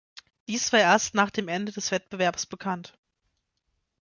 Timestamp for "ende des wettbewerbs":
1.47-2.47